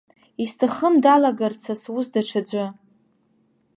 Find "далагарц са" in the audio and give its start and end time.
1.03-1.73